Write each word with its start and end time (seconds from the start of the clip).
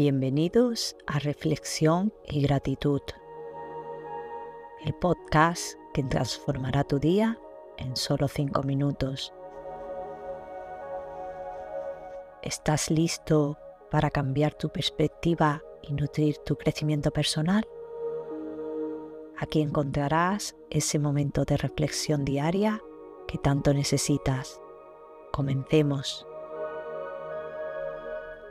Bienvenidos 0.00 0.94
a 1.08 1.18
Reflexión 1.18 2.12
y 2.28 2.42
Gratitud, 2.42 3.00
el 4.84 4.94
podcast 4.94 5.76
que 5.92 6.04
transformará 6.04 6.84
tu 6.84 7.00
día 7.00 7.36
en 7.78 7.96
solo 7.96 8.28
cinco 8.28 8.62
minutos. 8.62 9.34
¿Estás 12.44 12.92
listo 12.92 13.58
para 13.90 14.08
cambiar 14.12 14.54
tu 14.54 14.68
perspectiva 14.68 15.64
y 15.82 15.94
nutrir 15.94 16.38
tu 16.46 16.54
crecimiento 16.54 17.10
personal? 17.10 17.66
Aquí 19.36 19.60
encontrarás 19.60 20.54
ese 20.70 21.00
momento 21.00 21.44
de 21.44 21.56
reflexión 21.56 22.24
diaria 22.24 22.80
que 23.26 23.38
tanto 23.38 23.74
necesitas. 23.74 24.60
Comencemos. 25.32 26.24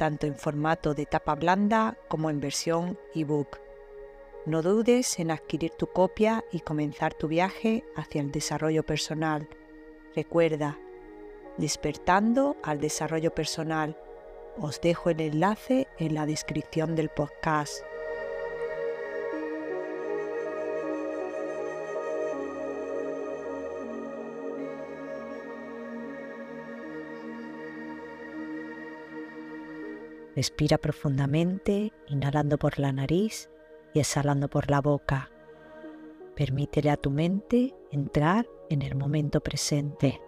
tanto 0.00 0.26
en 0.26 0.34
formato 0.34 0.94
de 0.94 1.04
tapa 1.04 1.34
blanda 1.34 1.94
como 2.08 2.30
en 2.30 2.40
versión 2.40 2.98
ebook. 3.14 3.58
No 4.46 4.62
dudes 4.62 5.18
en 5.18 5.30
adquirir 5.30 5.72
tu 5.72 5.88
copia 5.88 6.42
y 6.50 6.60
comenzar 6.60 7.12
tu 7.12 7.28
viaje 7.28 7.84
hacia 7.94 8.22
el 8.22 8.32
desarrollo 8.32 8.82
personal. 8.82 9.46
Recuerda, 10.16 10.78
despertando 11.58 12.56
al 12.62 12.80
desarrollo 12.80 13.34
personal. 13.34 13.94
Os 14.58 14.80
dejo 14.80 15.10
el 15.10 15.20
enlace 15.20 15.86
en 15.98 16.14
la 16.14 16.24
descripción 16.24 16.96
del 16.96 17.10
podcast. 17.10 17.84
Respira 30.36 30.78
profundamente, 30.78 31.92
inhalando 32.08 32.56
por 32.56 32.78
la 32.78 32.92
nariz 32.92 33.50
y 33.94 34.00
exhalando 34.00 34.48
por 34.48 34.70
la 34.70 34.80
boca. 34.80 35.30
Permítele 36.36 36.90
a 36.90 36.96
tu 36.96 37.10
mente 37.10 37.74
entrar 37.90 38.46
en 38.68 38.82
el 38.82 38.94
momento 38.94 39.40
presente. 39.40 40.20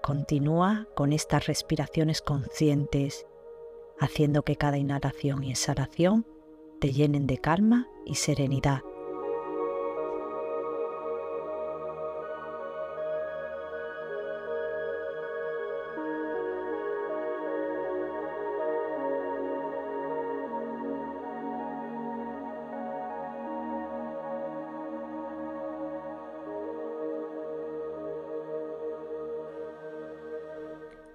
Continúa 0.00 0.86
con 0.94 1.12
estas 1.12 1.46
respiraciones 1.46 2.20
conscientes, 2.20 3.26
haciendo 3.98 4.42
que 4.42 4.54
cada 4.54 4.76
inhalación 4.76 5.42
y 5.42 5.50
exhalación 5.50 6.26
te 6.84 6.92
llenen 6.92 7.26
de 7.26 7.38
calma 7.38 7.88
y 8.04 8.16
serenidad. 8.16 8.82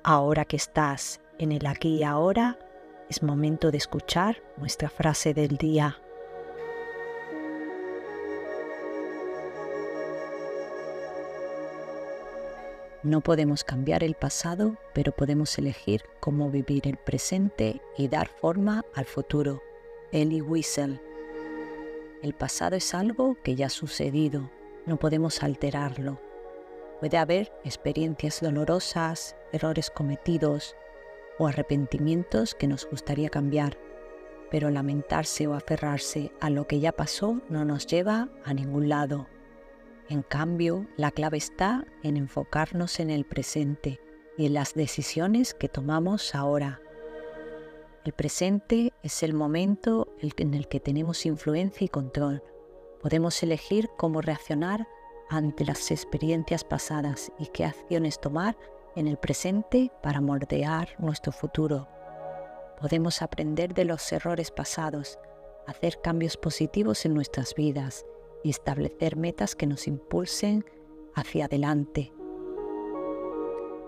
Ahora 0.01 0.45
que 0.45 0.55
estás 0.55 1.21
en 1.37 1.51
el 1.51 1.67
aquí 1.67 1.97
y 1.97 2.03
ahora, 2.03 2.57
es 3.09 3.23
momento 3.23 3.71
de 3.71 3.77
escuchar 3.77 4.41
nuestra 4.57 4.89
frase 4.89 5.33
del 5.33 5.57
día. 5.57 5.97
No 13.01 13.21
podemos 13.21 13.63
cambiar 13.63 14.03
el 14.03 14.13
pasado, 14.13 14.75
pero 14.93 15.11
podemos 15.13 15.57
elegir 15.57 16.03
cómo 16.19 16.51
vivir 16.51 16.87
el 16.87 16.97
presente 16.97 17.81
y 17.97 18.09
dar 18.09 18.27
forma 18.27 18.85
al 18.93 19.05
futuro. 19.05 19.61
Ellie 20.11 20.41
Wiesel. 20.41 21.01
El 22.21 22.33
pasado 22.33 22.75
es 22.75 22.93
algo 22.93 23.37
que 23.41 23.55
ya 23.55 23.67
ha 23.67 23.69
sucedido, 23.69 24.51
no 24.85 24.97
podemos 24.97 25.41
alterarlo. 25.41 26.19
Puede 26.99 27.17
haber 27.17 27.53
experiencias 27.63 28.41
dolorosas, 28.41 29.37
errores 29.53 29.89
cometidos 29.89 30.75
o 31.39 31.47
arrepentimientos 31.47 32.53
que 32.53 32.67
nos 32.67 32.87
gustaría 32.87 33.29
cambiar, 33.29 33.79
pero 34.51 34.69
lamentarse 34.69 35.47
o 35.47 35.55
aferrarse 35.55 36.31
a 36.39 36.51
lo 36.51 36.67
que 36.67 36.79
ya 36.79 36.91
pasó 36.91 37.41
no 37.49 37.65
nos 37.65 37.87
lleva 37.87 38.29
a 38.43 38.53
ningún 38.53 38.89
lado. 38.89 39.27
En 40.09 40.21
cambio, 40.21 40.87
la 40.97 41.11
clave 41.11 41.37
está 41.37 41.85
en 42.03 42.17
enfocarnos 42.17 42.99
en 42.99 43.09
el 43.09 43.25
presente 43.25 43.99
y 44.37 44.45
en 44.45 44.53
las 44.53 44.73
decisiones 44.73 45.53
que 45.53 45.69
tomamos 45.69 46.35
ahora. 46.35 46.81
El 48.05 48.13
presente 48.13 48.93
es 49.03 49.23
el 49.23 49.33
momento 49.33 50.13
en 50.19 50.53
el 50.53 50.67
que 50.67 50.79
tenemos 50.79 51.25
influencia 51.25 51.85
y 51.85 51.89
control. 51.89 52.43
Podemos 53.01 53.41
elegir 53.43 53.89
cómo 53.97 54.21
reaccionar 54.21 54.87
ante 55.29 55.63
las 55.63 55.91
experiencias 55.91 56.63
pasadas 56.63 57.31
y 57.37 57.47
qué 57.47 57.65
acciones 57.65 58.19
tomar 58.19 58.57
en 58.95 59.07
el 59.07 59.17
presente 59.17 59.91
para 60.01 60.21
moldear 60.21 60.89
nuestro 60.99 61.31
futuro. 61.31 61.87
Podemos 62.79 63.21
aprender 63.21 63.73
de 63.73 63.85
los 63.85 64.11
errores 64.11 64.51
pasados, 64.51 65.19
hacer 65.67 66.01
cambios 66.01 66.37
positivos 66.37 67.05
en 67.05 67.13
nuestras 67.13 67.53
vidas 67.55 68.05
y 68.43 68.49
establecer 68.49 69.15
metas 69.15 69.55
que 69.55 69.67
nos 69.67 69.87
impulsen 69.87 70.65
hacia 71.15 71.45
adelante. 71.45 72.13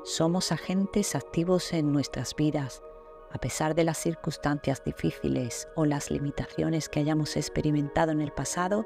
Somos 0.04 0.52
agentes 0.52 1.16
activos 1.16 1.74
en 1.74 1.92
nuestras 1.92 2.36
vidas, 2.36 2.82
a 3.34 3.38
pesar 3.38 3.76
de 3.76 3.86
las 3.86 3.98
circunstancias 3.98 4.84
difíciles 4.84 5.68
o 5.76 5.86
las 5.86 6.12
limitaciones 6.12 6.90
que 6.90 7.00
hayamos 7.00 7.38
experimentado 7.38 8.12
en 8.12 8.20
el 8.20 8.32
pasado, 8.32 8.86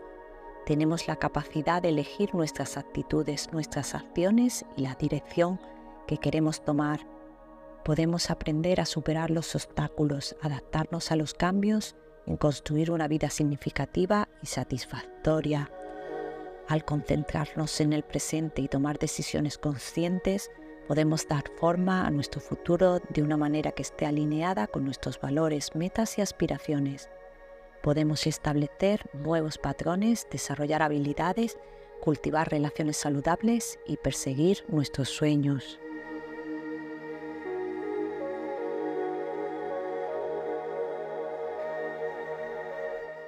tenemos 0.65 1.07
la 1.07 1.15
capacidad 1.15 1.81
de 1.81 1.89
elegir 1.89 2.33
nuestras 2.35 2.77
actitudes, 2.77 3.51
nuestras 3.51 3.95
acciones 3.95 4.65
y 4.77 4.81
la 4.81 4.95
dirección 4.95 5.59
que 6.07 6.17
queremos 6.17 6.63
tomar. 6.63 7.05
Podemos 7.83 8.29
aprender 8.29 8.81
a 8.81 8.85
superar 8.85 9.31
los 9.31 9.55
obstáculos, 9.55 10.35
adaptarnos 10.41 11.11
a 11.11 11.15
los 11.15 11.33
cambios 11.33 11.95
y 12.25 12.37
construir 12.37 12.91
una 12.91 13.07
vida 13.07 13.29
significativa 13.29 14.27
y 14.41 14.47
satisfactoria. 14.47 15.69
Al 16.67 16.83
concentrarnos 16.83 17.79
en 17.81 17.93
el 17.93 18.03
presente 18.03 18.61
y 18.61 18.67
tomar 18.67 18.97
decisiones 18.97 19.57
conscientes, 19.57 20.49
podemos 20.87 21.27
dar 21.27 21.43
forma 21.59 22.07
a 22.07 22.11
nuestro 22.11 22.41
futuro 22.41 22.99
de 23.09 23.21
una 23.21 23.37
manera 23.37 23.71
que 23.71 23.83
esté 23.83 24.05
alineada 24.05 24.67
con 24.67 24.85
nuestros 24.85 25.19
valores, 25.19 25.75
metas 25.75 26.17
y 26.17 26.21
aspiraciones 26.21 27.09
podemos 27.85 28.25
establecer 28.25 29.07
nuevos 29.13 29.59
patrones, 29.59 30.27
desarrollar 30.31 30.81
habilidades, 30.81 31.55
cultivar 32.01 32.49
relaciones 32.49 32.97
saludables 32.97 33.77
y 33.85 33.97
perseguir 33.97 34.65
nuestros 34.67 35.09
sueños. 35.09 35.79